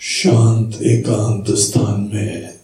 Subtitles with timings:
[0.00, 2.56] शांत एकांत स्थान में।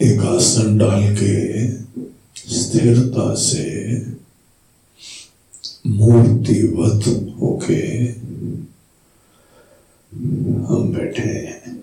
[0.00, 1.34] एक आसन डाल के
[2.50, 3.64] स्थिरता से
[5.86, 7.06] मूर्तिवत
[7.40, 7.82] होके
[10.68, 11.74] हम बैठे हैं।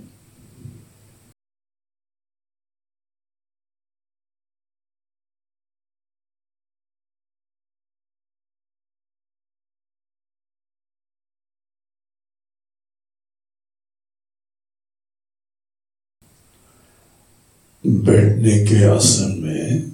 [17.85, 19.90] बैठने के आसन में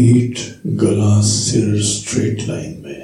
[0.00, 0.38] पीठ
[0.80, 3.00] गला सिर स्ट्रेट लाइन में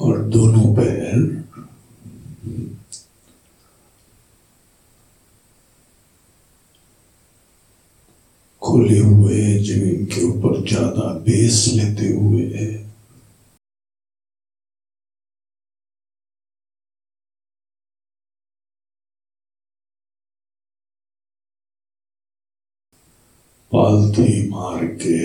[0.00, 1.18] और दोनों पैर
[8.62, 12.79] खुले हुए ज़मीन के ऊपर ज़्यादा बेस लेते हुए
[23.72, 25.18] पालती मार के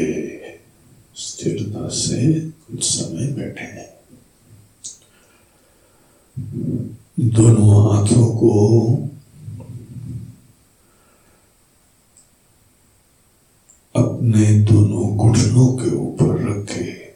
[1.15, 3.89] स्थिरता से कुछ समय बैठे। हैं
[7.19, 8.51] दोनों हाथों को
[13.95, 17.15] अपने दोनों घुटनों के ऊपर रखे।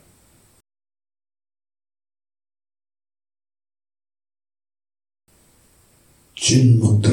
[6.37, 7.08] चिन्ह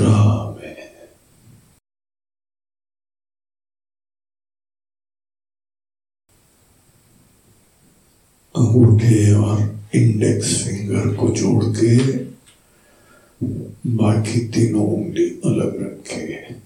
[8.96, 9.60] अंगूठे और
[9.94, 11.96] इंडेक्स फिंगर को जोड़ के
[13.96, 16.65] बाकी तीनों उंगली अलग रखे।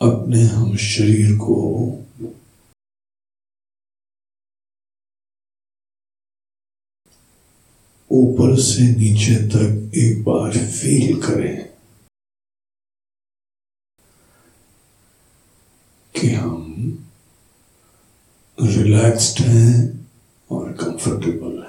[0.00, 1.54] अपने हम शरीर को
[8.10, 11.68] ऊपर से नीचे तक एक बार फील करें
[16.14, 16.64] कि हम
[18.58, 19.74] रिलैक्स्ड हैं
[20.50, 21.67] और कंफर्टेबल हैं।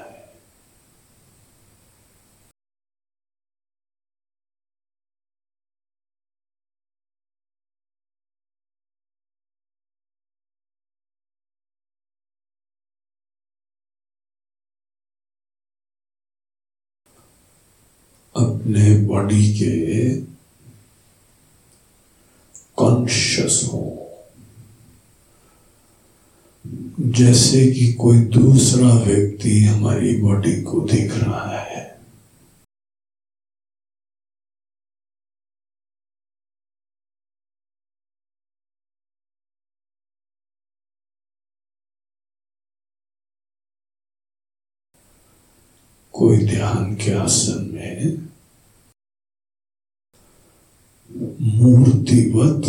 [18.69, 20.21] अपने बॉडी के
[22.77, 23.81] कॉन्शियस हो।
[26.99, 31.99] जैसे कि कोई दूसरा व्यक्ति हमारी बॉडी को देख रहा है।
[46.13, 48.28] कोई ध्यान के आसन में
[51.41, 52.65] मूर्तिवत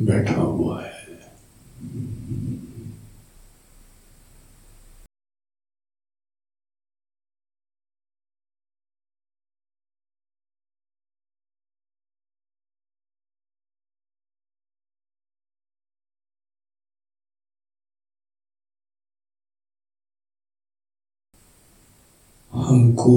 [0.00, 0.90] बैठा हुआ है।
[22.52, 23.16] हमको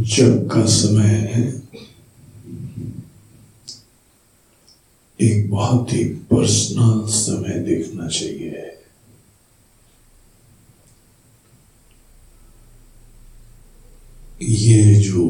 [0.00, 1.62] जब का समय है।
[5.20, 8.66] एक बहुत ही पर्सनल समय देखना चाहिए।
[14.42, 15.28] ये जो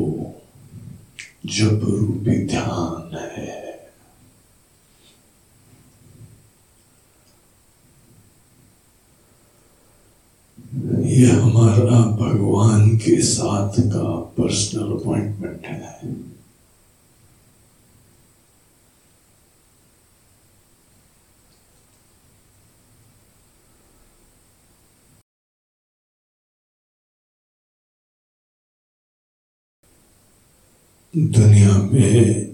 [1.46, 3.59] जब रूपी ध्यान है
[11.20, 16.00] ये हमारा भगवान के साथ का पर्सनल अपॉइंटमेंट है।
[31.16, 32.46] दुनिया में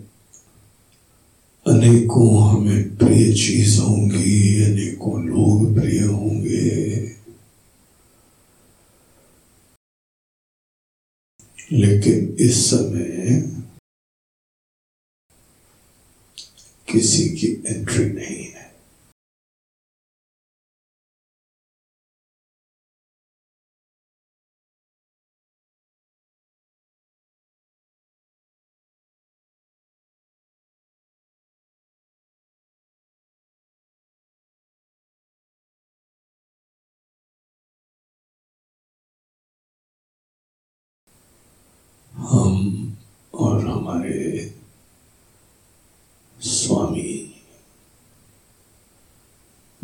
[1.67, 7.16] अनेकों हमें प्रिय चीज़ होंगी, अनेकों लोग प्रिय होंगे।
[11.71, 13.41] लेकिन इस समय
[16.89, 18.65] किसी की एंट्री नहीं है
[42.15, 42.97] हम
[43.35, 44.51] और हमारे
[46.39, 47.13] स्वामी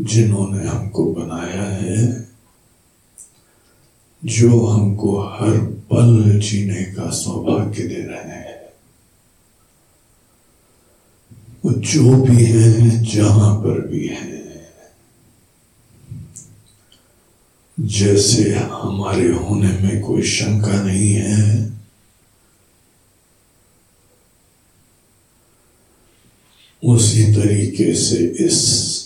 [0.03, 2.29] जिन्होंने हमको बनाया है,
[4.25, 8.63] जो हमको हर पल जीने का सौभाग्य दे रहे हैं।
[11.65, 14.43] वो जो भी है, जहाँ पर भी है,
[17.81, 21.73] जैसे हमारे होने में कोई शंका नहीं है,
[26.85, 29.02] उसी तरीके से इस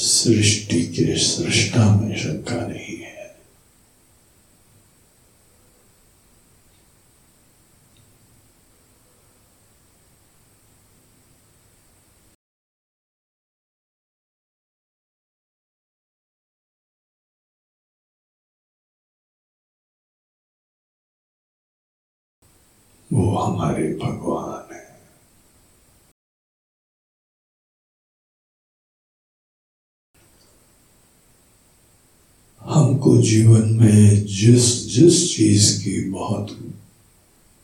[0.00, 3.10] सृष्टि के सृष्टा में शंका नहीं है।
[23.12, 24.59] वो हमारे भगवान।
[33.10, 36.50] हमको जीवन में जिस जिस चीज़ की बहुत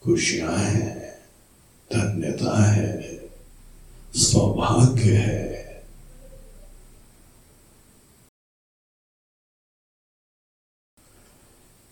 [0.02, 0.96] खुशियाँ हैं,
[1.90, 3.30] धन्यता है,
[4.14, 5.84] सौभाग्य है,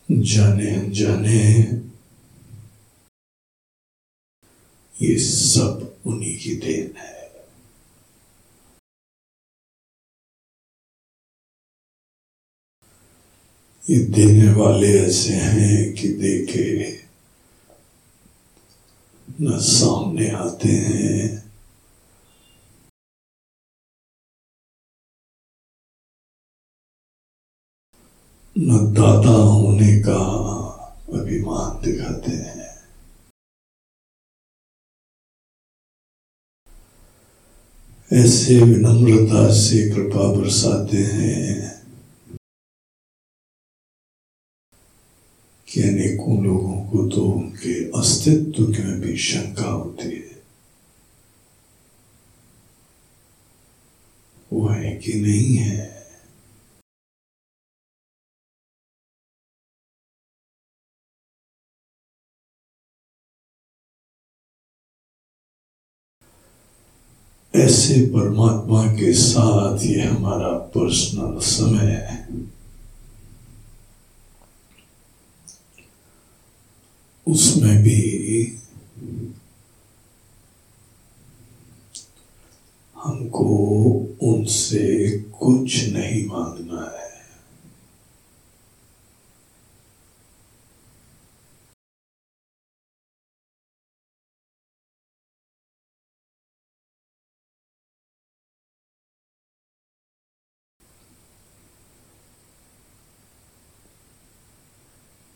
[0.08, 1.42] जाने जाने
[4.94, 7.23] ये सब उन्हीं की देन है।
[13.90, 16.74] ये देने वाले ऐसे हैं कि देखे
[19.40, 21.44] न सामने आते हैं।
[28.58, 30.18] न दादा होने का
[31.14, 32.64] अभिमान दिखाते हैं।
[38.12, 41.73] ऐसे विनम्रता से कृपा बरसाते हैं।
[45.74, 50.42] कि अनेकों लोगों को तो उनके अस्तित्व में भी शंका होती है।
[54.52, 55.94] वो है कि नहीं है।
[67.56, 72.23] ऐसे परमात्मा के साथ ये हमारा पर्सनल समय है।
[77.28, 78.00] उसमें भी
[82.96, 83.48] हमको
[84.22, 84.84] उनसे
[85.40, 87.12] कुछ नहीं मांगना है।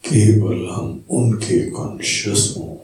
[0.05, 0.58] केवल
[1.11, 2.79] उनके कॉन्शियस हों।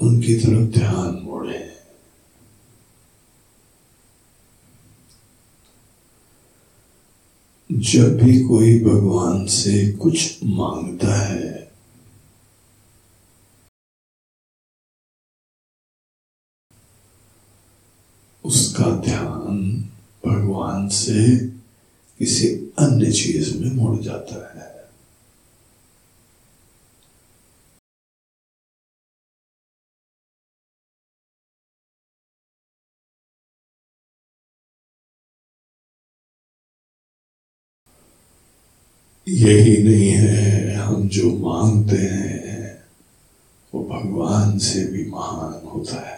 [0.00, 1.76] उनकी तरफ़ ध्यान मोड़े।
[7.72, 11.72] जब भी कोई भगवान से कुछ माँगता है,
[18.44, 19.88] उसका ध्यान
[20.26, 21.55] भगवान से
[22.18, 24.66] किसी अन्य चीज़ में मुड़ जाता है।
[39.28, 42.84] यही नहीं है, हम जो मांगते हैं,
[43.74, 46.15] वो भगवान से भी महान होता है।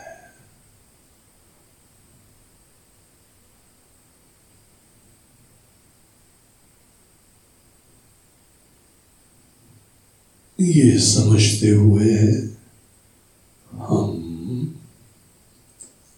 [10.60, 12.14] ये समझते हुए
[13.72, 14.80] हम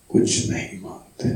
[0.08, 1.28] कुछ नहीं मांगते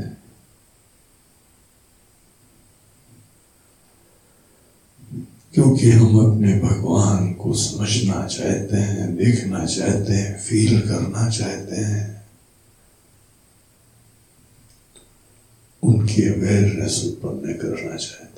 [5.53, 12.25] क्योंकि हम अपने भगवान को समझना चाहते हैं, देखना चाहते हैं फील करना चाहते हैं।
[15.83, 18.34] उनकी अवेयरनेस उत्पन्न करना चाहते हैं।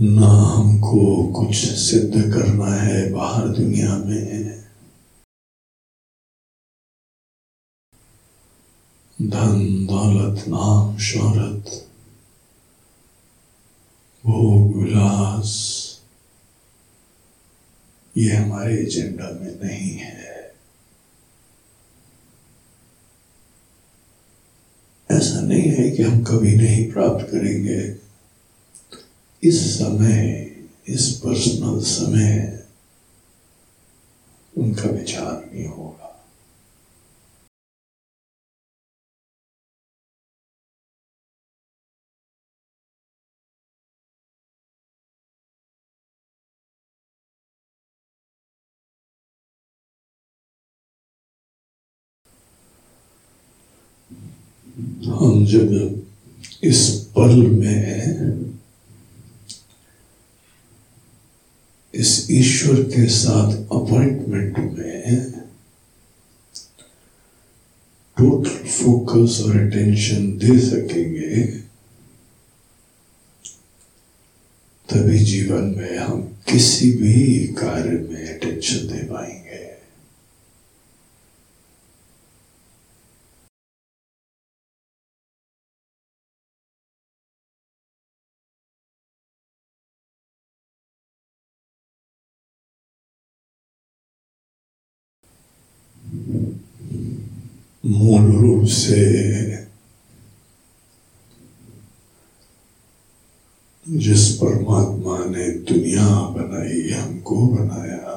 [0.00, 4.58] ना हमको कुछ सिद्ध करना है बाहर दुनिया में।
[9.22, 11.88] धन, दौलत, नाम, शोहरत,
[14.26, 15.78] भोग, विलास,
[18.16, 20.54] ये हमारे एजेंडा में नहीं है।
[25.10, 28.07] ऐसा नहीं है कि हम कभी नहीं प्राप्त करेंगे।
[29.42, 30.44] इस समय
[30.88, 32.64] इस पर्सनल समय
[34.58, 36.04] उनका विचार नहीं होगा।
[55.18, 56.02] हम जब
[56.64, 58.57] इस पल में
[61.98, 65.30] इस ईश्वर के साथ अपॉइंटमेंट में
[68.18, 71.44] टोटल फोकस और अटेंशन दे सकेंगे।
[74.88, 79.37] तभी जीवन में हम किसी भी कार्य में अटेंशन दे पाएँगे।
[97.84, 99.66] मूल रूप से
[103.86, 108.16] जिस परमात्मा ने दुनिया बनाई हमको बनाया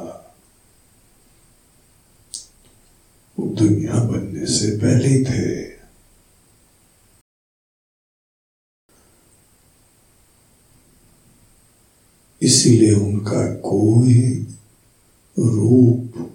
[3.37, 5.49] वो दुनिया बनने से पहले थे
[12.41, 14.13] इसीलिए उनका कोई
[15.37, 16.29] रूप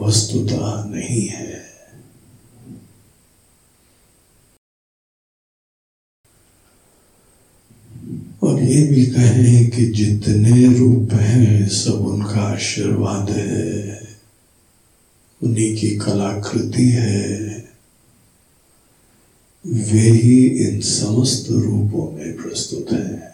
[0.00, 1.62] वस्तुता नहीं है।
[8.42, 13.92] और ये भी कहें कि जितने रूप हैं, सब उनका आशीर्वाद है।
[15.42, 17.38] उन्हीं की कलाकृति है।
[19.66, 23.31] वे ही इन समस्त रूपों में प्रस्तुत हैं।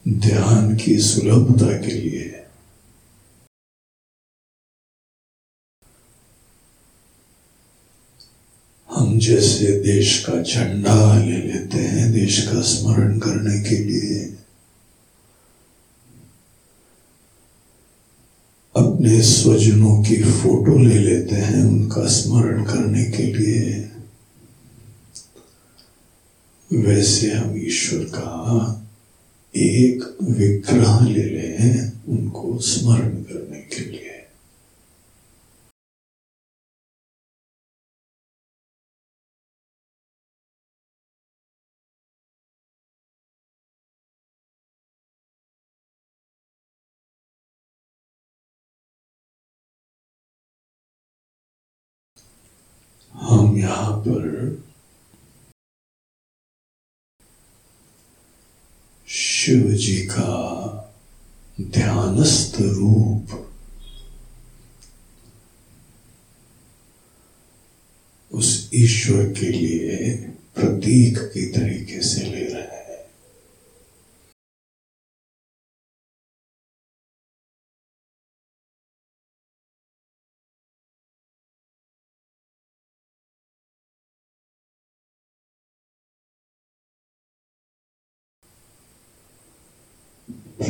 [0.09, 2.27] ध्यान की सुलभता के लिए
[8.91, 14.25] हम जैसे देश का झंडा ले लेते हैं, देश का स्मरण करने के लिए।
[18.77, 23.91] अपने स्वजनों की फ़ोटो ले लेते हैं उनका स्मरण करने के लिए।
[26.73, 28.87] वैसे हम ईश्वर का
[29.55, 34.09] एक विग्रह ले रहे हैं उनको स्मरण करने के लिए।
[53.15, 54.70] हम यहाँ पर
[59.51, 60.33] शिव जी का
[61.61, 63.51] ध्यानस्थ रूप।
[68.33, 70.15] उस ईश्वर के लिए
[70.55, 72.80] प्रतीक के तरीके से ले रहे हैं।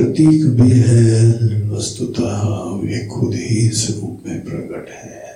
[0.01, 1.33] प्रतीक भी है,
[1.71, 5.31] वस्तुतः वे खुद ही इस रूप में प्रकट है।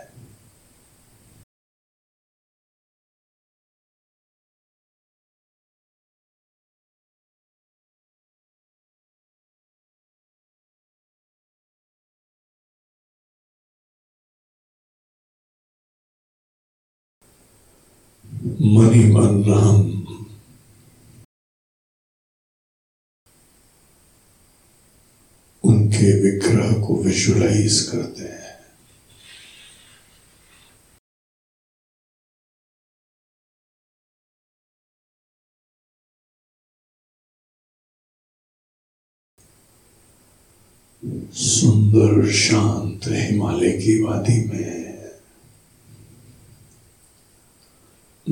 [18.62, 20.03] मनी मन राम।
[26.04, 28.42] उनके विग्रह को विजुलाइज करते हैं।
[41.34, 44.94] सुंदर, शांत हिमालय की वादी में,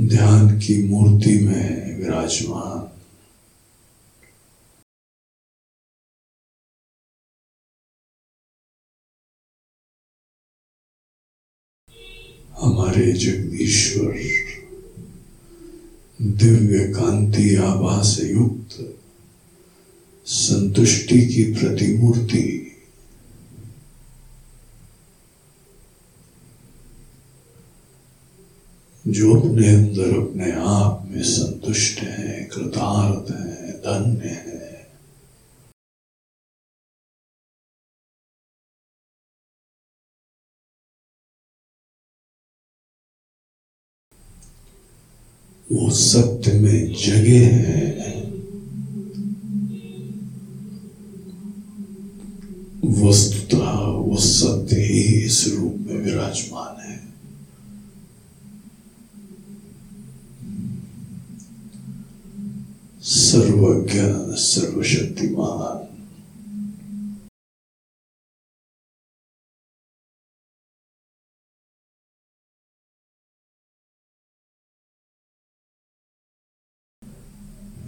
[0.09, 2.92] ध्यान की मूर्ति में विराजमान।
[13.13, 14.19] हमारे ईश्वर,
[16.23, 18.99] दिव्य कांति आभा से युक्त,
[20.27, 22.77] संतुष्टि की प्रतिमूर्ति।
[29.09, 34.62] जो अपने अंदर, अपने आप में संतुष्ट है, कृतार्थ है, धन्य है
[45.73, 48.23] वो सत्य में जगे हैं।
[53.03, 57.01] वस्तुतः वो सत्य ही इस रूप में विराजमान है।
[63.03, 64.01] सर्वज्ञ
[64.37, 65.92] सर्वशक्तिमान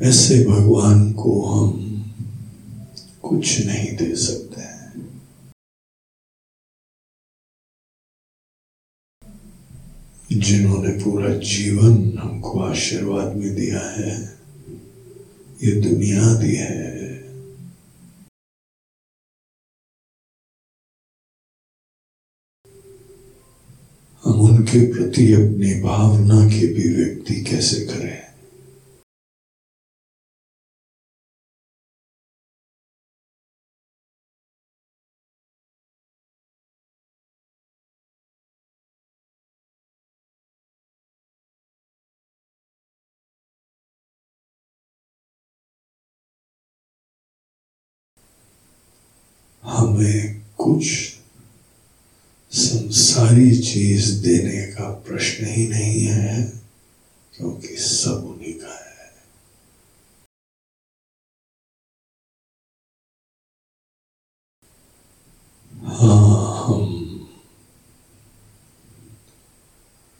[0.02, 1.70] ऐसे भगवान को हम
[3.22, 4.62] कुछ नहीं दे सकते
[10.40, 14.14] जिन्होंने पूरा जीवन हमको आशीर्वाद में दिया है,
[15.64, 16.92] ये दुनिया दी है।
[24.24, 28.33] हम उनके प्रति अपनी भावना की अभिव्यक्ति कैसे करें?
[50.64, 50.84] कुछ
[52.52, 56.42] संसारी चीज़ देने का प्रश्न ही नहीं है,
[57.34, 58.82] क्योंकि सब उन्हीं का है।
[65.88, 66.84] हाँ हम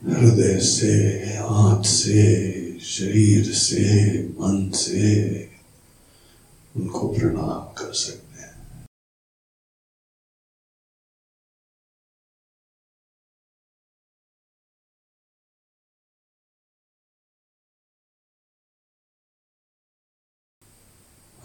[0.03, 0.93] हृदय से,
[1.39, 3.85] हाथ से, शरीर से,
[4.41, 5.09] मन से
[6.77, 8.24] उनको प्रणाम कर सकते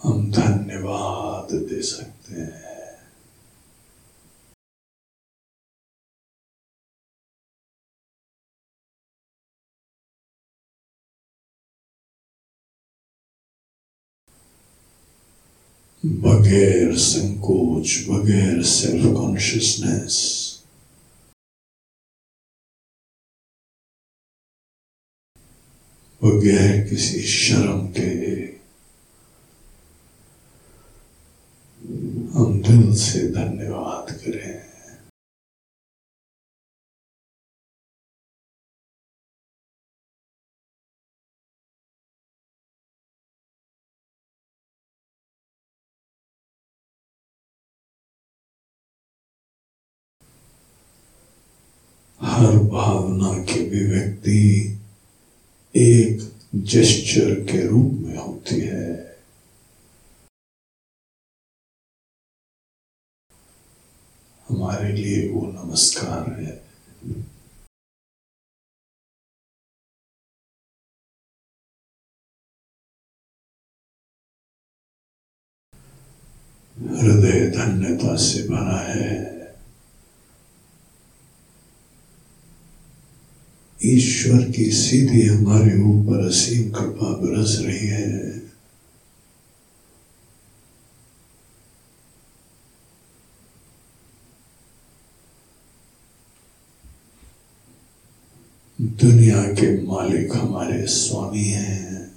[0.04, 2.68] हम धन्यवाद दे सकते हैं।
[16.04, 20.18] बगैर संकोच बगैर सेल्फ कॉन्शियसनेस
[26.22, 28.10] बगैर किसी शर्म के
[32.34, 34.70] हम दिल से धन्यवाद करें।
[52.22, 54.42] हर भावना की अभिव्यक्ति
[55.76, 59.10] एक जेस्चर के रूप में होती है
[64.60, 66.70] हमारे लिए वो नमस्कार है।
[76.80, 79.30] हृदय धन्यता से भरा है।
[83.86, 88.49] ईश्वर की सीधी हमारे ऊपर असीम कृपा बरस रही है।
[99.02, 102.12] दुनिया के मालिक हमारे स्वामी हैं।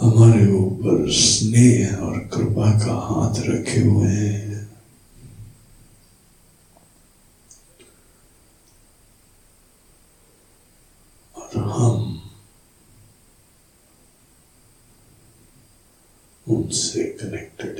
[0.00, 4.68] हमारे ऊपर स्नेह और कृपा का हाथ रखे हुए हैं।
[11.36, 12.22] और हम
[16.48, 17.73] उनसे कनेक्टेड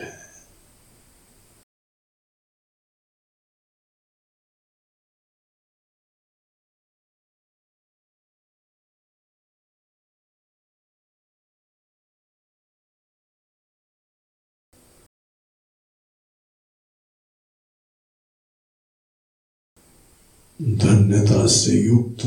[20.64, 22.24] धन्यता से युक्त।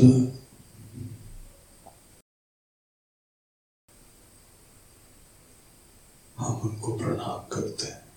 [6.38, 8.08] हम उनको प्रणाम करते हैं।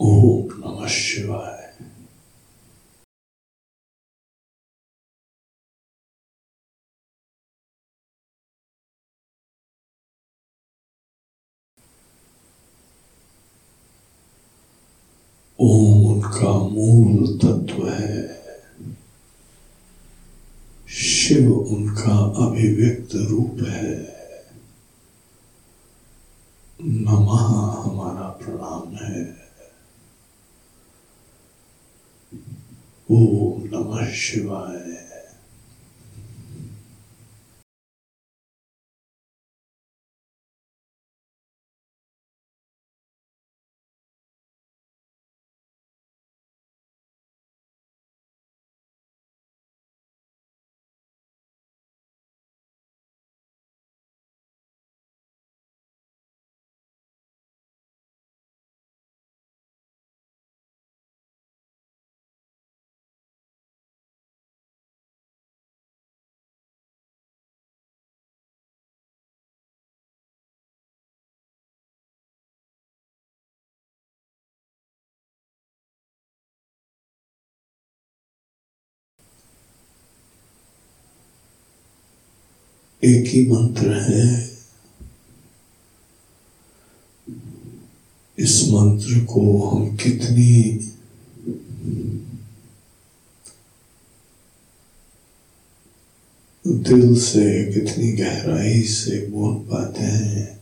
[0.00, 1.65] ओम नमः शिवाय।
[15.68, 18.42] ओम उनका मूल तत्व है।
[20.88, 24.16] शिव उनका अभिव्यक्त रूप है।
[26.82, 29.36] नमः हमारा प्रणाम है।
[33.10, 35.05] ओम नमः शिवाय।
[83.04, 84.56] एक ही मंत्र है।
[88.38, 90.62] इस मंत्र को हम कितनी
[96.66, 100.56] दिल से, कितनी गहराई से बोल पाते हैं।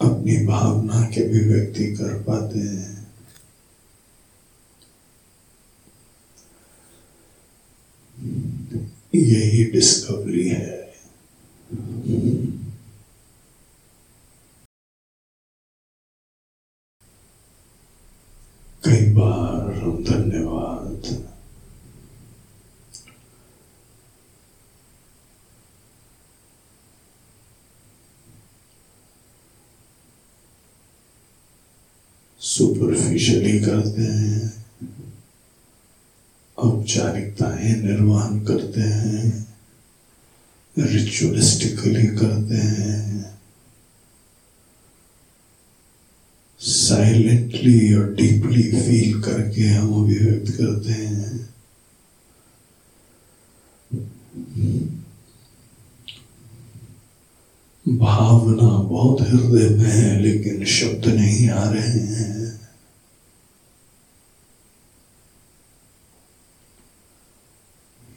[0.00, 2.95] अपनी भावना के अभिव्यक्ति कर पाते हैं।
[9.18, 10.94] यही डिस्कवरी है।
[18.84, 21.26] कई बार हम धन्यवाद।
[32.40, 34.55] सुपरफिशियली करते हैं।
[36.66, 39.46] औपचारिकताएँ निर्वहन करते हैं
[40.76, 43.38] रिचुअलिस्टिकली करते हैं।
[46.60, 51.48] साइलेंटली और डीपली फील करके हम अभिव्यक्त करते हैं।
[57.88, 62.45] भावना बहुत हृदय में है, लेकिन शब्द नहीं आ रहे हैं।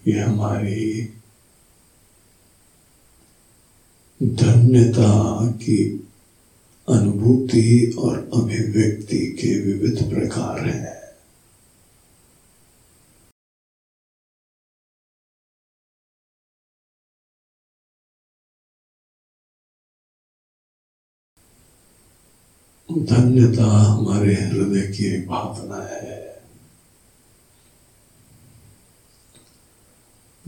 [0.10, 1.04] ये हमारी
[4.24, 6.08] धन्यता की
[6.89, 11.00] अनुभूति और अभिव्यक्ति के विविध प्रकार हैं।
[22.91, 26.29] धन्यता हमारे हृदय की एक भावना है।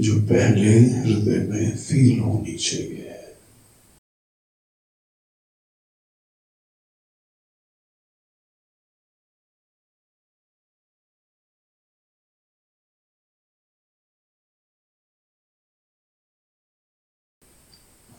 [0.02, 3.10] जो पहले हृदय में फील होनी चाहिए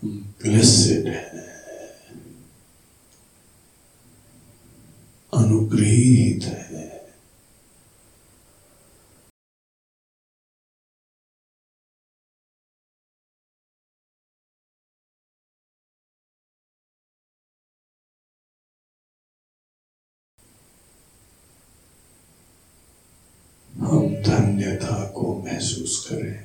[0.05, 1.41] ब्लेसेड है।
[5.33, 6.73] अनुग्रहित है
[24.23, 26.39] धन्यता को महसूस करें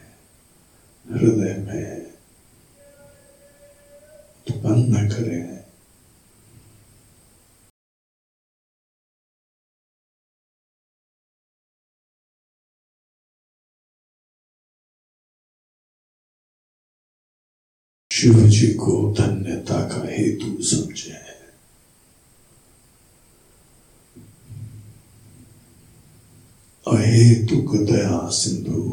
[1.06, 2.02] हृदय में
[4.48, 5.58] तो उत्पन्न करें
[18.12, 21.27] शिव जी को धन्यता का हेतु समझे
[26.88, 28.84] अहेतुक दया सिंधु।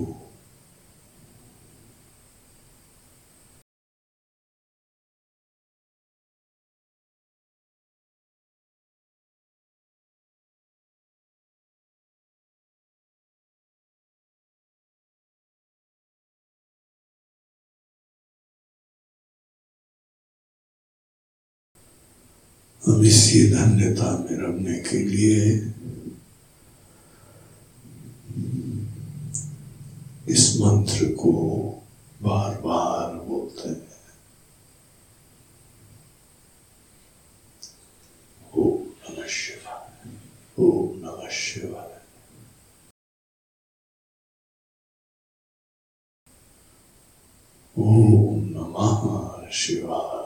[22.83, 25.39] हम इसी धन्यता में रखने के लिए
[30.29, 31.33] इस मंत्र को
[32.23, 33.93] बार बार बोलते हैं।
[38.57, 40.13] ओम नमः शिवाय,
[40.59, 42.01] ओम नमः शिवाय।
[47.79, 50.25] ओम नमः शिवाय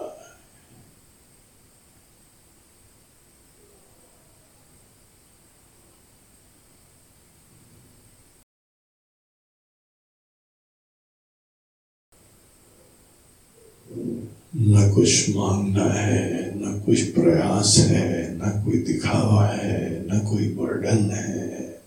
[14.57, 21.11] न कुछ मांगना है, न कुछ प्रयास है, न कोई दिखावा है, न कोई बर्डन
[21.11, 21.83] है।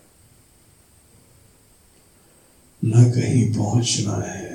[2.84, 4.52] न कहीं पहुँचना है।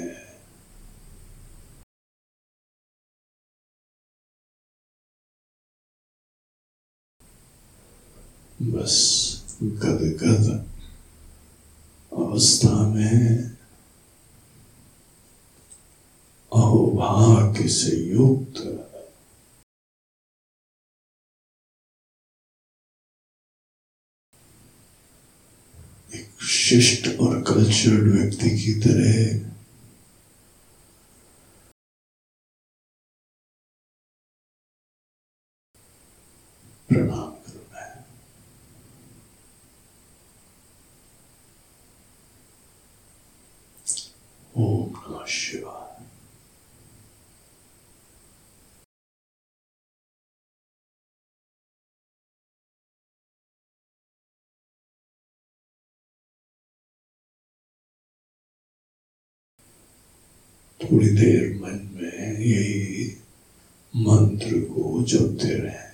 [8.62, 10.67] बस गदगद
[12.13, 13.57] अवस्था में
[16.58, 18.62] अहोभाग्य से युक्त।
[26.15, 29.46] एक शिष्ट और कल्चर्ड व्यक्ति की तरह।
[36.89, 38.06] प्रणाम करना है
[44.56, 45.86] ओम नमः शिवाय
[60.91, 63.15] थोड़ी देर मन में यही
[63.95, 65.87] मंत्र को जपते रहे।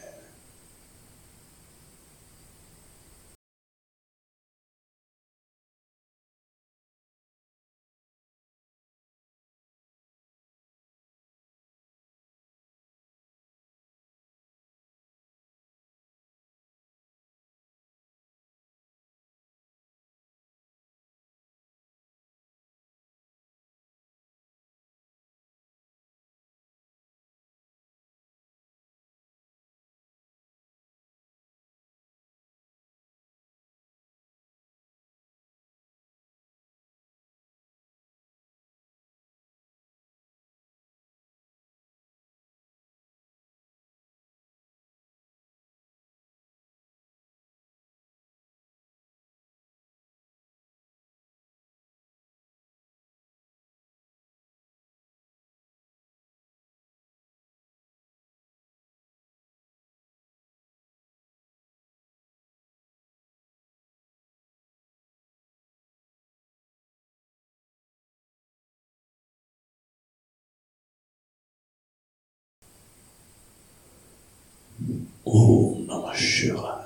[76.13, 76.83] ओम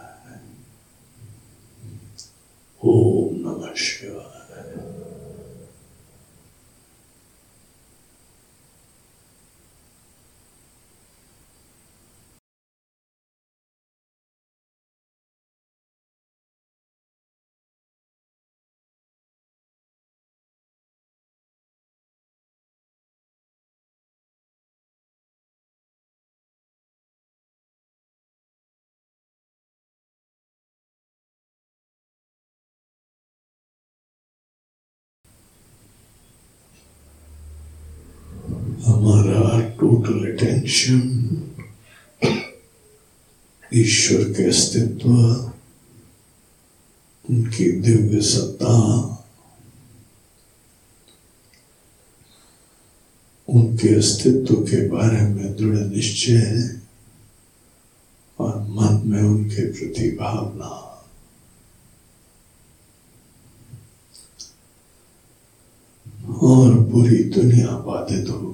[38.87, 41.01] हमारा टोटल अटेंशन
[43.73, 45.09] ईश्वर के अस्तित्व,
[47.29, 48.75] उनकी दिव्य सत्ता,
[53.49, 56.81] उनके अस्तित्व के बारे में दृढ़ निश्चय है
[58.39, 60.83] और मन में उनके प्रति भावना।
[66.43, 68.53] और पूरी दुनिया बाधित हो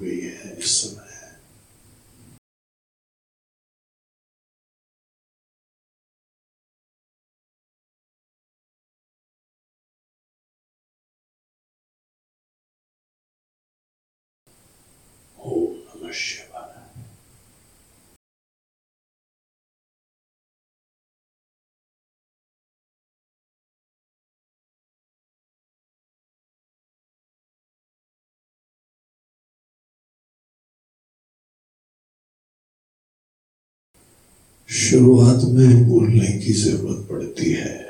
[34.84, 37.84] शुरुआत में बोलने की ज़रूरत पड़ती है।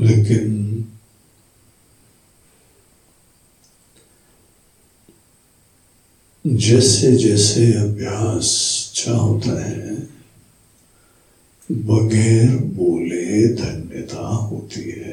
[0.00, 0.56] लेकिन
[6.46, 8.48] जैसे जैसे अभ्यास
[8.88, 9.96] अच्छा होता है,
[11.72, 15.07] बगैर बोले धन्यता होती है।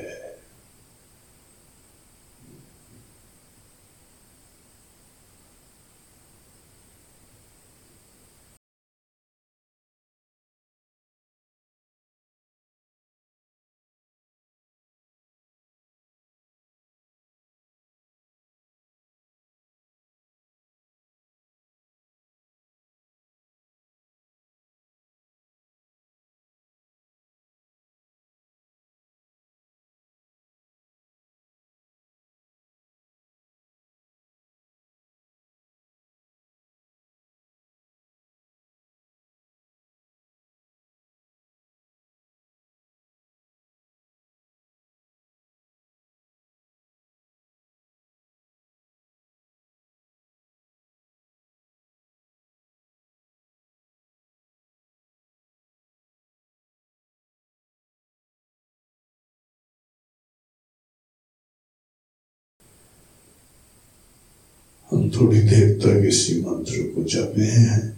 [64.96, 67.98] हम थोड़ी देर तक इसी मंत्र को जपे हैं,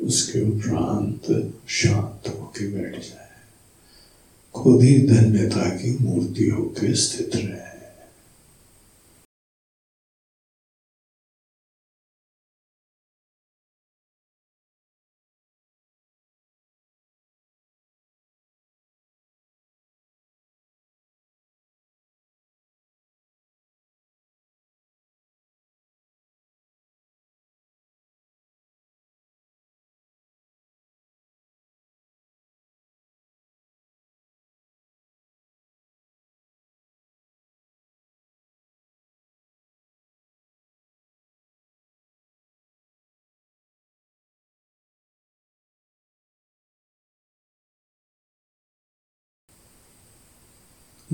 [0.00, 3.28] उसके उपरांत शांत होके बैठ जाए।
[4.54, 7.75] खुद ही धन्यता की मूर्ति होके स्थित रहे।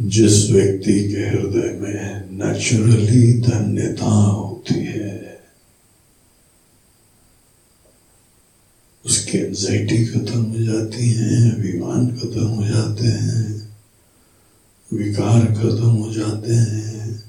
[0.03, 5.41] जिस व्यक्ति के हृदय में नेचुरली धन्यता होती है,
[9.05, 13.73] उसकी एंजाइटी खत्म हो जाती है, अभिमान खत्म हो जाते हैं,
[14.93, 17.23] विकार खत्म हो जाते हैं,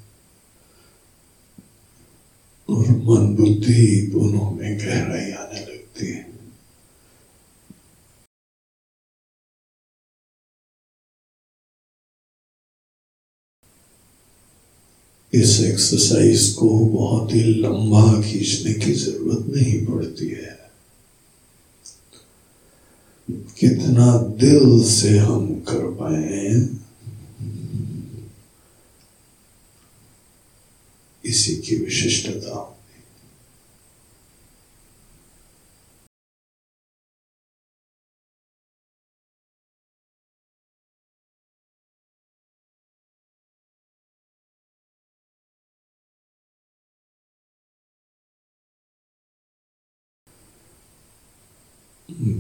[2.69, 6.32] और मन बुद्धि दोनों में गहराई आने लगती है।
[15.34, 20.71] इस एक्सरसाइज को बहुत ही लंबा खींचने की ज़रूरत नहीं पड़ती है।
[23.59, 26.67] कितना दिल से हम कर पाए
[31.25, 32.72] इसी की विशिष्टता।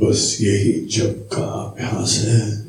[0.03, 2.63] बस यही जब का अभ्यास है।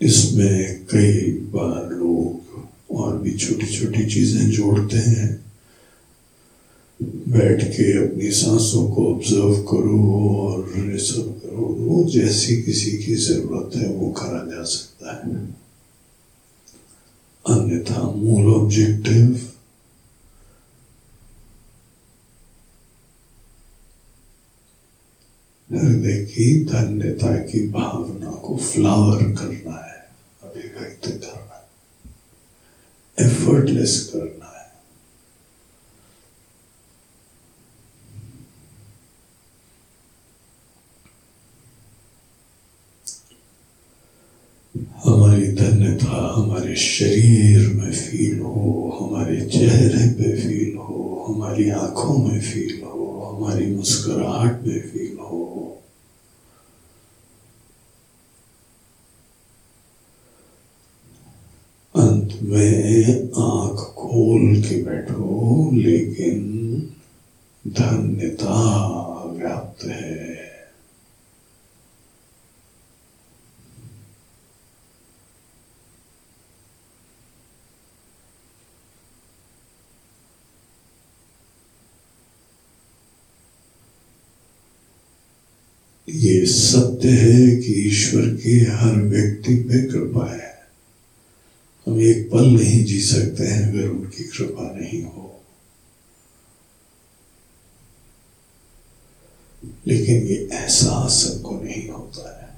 [0.00, 5.47] इसमें कई बार लोग और भी छोटी छोटी चीज़ें जोड़ते हैं।
[7.02, 9.98] बैठ के अपनी सांसों को ऑब्ज़र्व करो
[10.38, 15.36] और रिज़र्व करो। वो जैसी किसी की ज़रूरत है, वो करा जा सकता है।
[17.44, 19.50] अन्यथा मूल ऑब्जेक्टिव
[25.70, 29.98] हृदय की धन्यता की भावना को फ्लावर करना है,
[30.42, 34.56] अभिव्यक्त करना है। एफर्टलेस करना है
[45.04, 52.40] हमारी धन्यता हमारे शरीर में फील हो, हमारे चेहरे पे फील हो, हमारी आँखों में
[52.40, 55.82] फील हो, हमारी मुस्कुराहट में फील हो।
[61.96, 63.04] अंत में
[63.36, 66.38] आँख खोल के बैठो, लेकिन
[67.66, 68.58] धन्यता
[69.36, 70.37] व्याप्त है।
[86.10, 90.58] ये सत्य है कि ईश्वर के हर व्यक्ति पे कृपा है।
[91.86, 95.44] हम एक पल नहीं जी सकते हैं अगर उनकी कृपा नहीं हो।
[99.86, 102.48] लेकिन ये एहसास सबको नहीं होता है।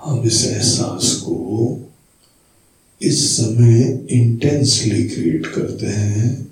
[0.00, 1.38] हम इस एहसास को
[3.02, 6.48] इस समय इंटेंसली क्रिएट करते हैं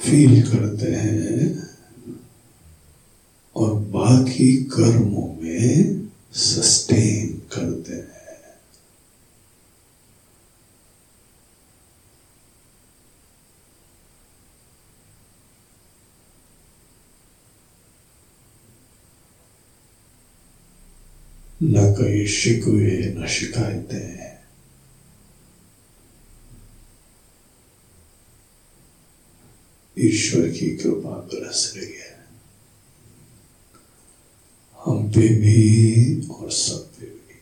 [0.00, 1.68] फील करते हैं,
[3.56, 8.11] और बाकी कर्मों में सस्टेन करते हैं।
[21.62, 24.22] न कहीं शिकवे न शिकायतें
[29.96, 32.10] ईश्वर की कृपा बरस रही है
[34.84, 37.40] हम पे भी और सब पे भी।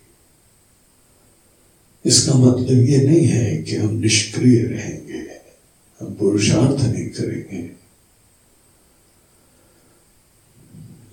[2.04, 5.22] इसका मतलब ये नहीं है कि हम निष्क्रिय रहेंगे,
[6.00, 7.80] हम पुरुषार्थ नहीं करेंगे।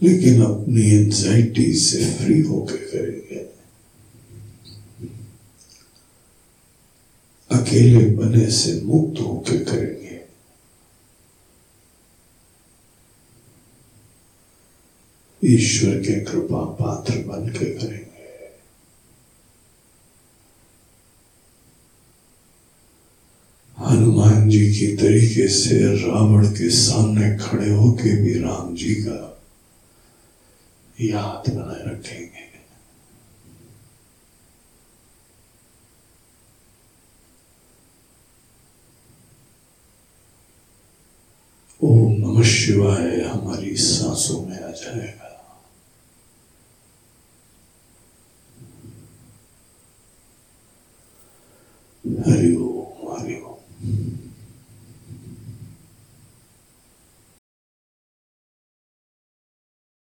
[0.04, 3.46] लेकिन अपनी एंजाइटी से फ्री होकर करेंगे।
[7.52, 10.08] अकेले बने से मुक्त होकर करेंगे।
[15.46, 18.08] ईश्वर के कृपा पात्र बन के करेंगे।
[23.80, 29.27] हनुमान जी की तरीके से रावण के सामने खड़े होके भी राम जी का
[31.02, 32.48] याद बनाए रखेंगे।
[41.84, 45.24] ओम नमः शिवाय हमारी सांसों में आ जाएगा।
[52.28, 52.77] हरि ओम।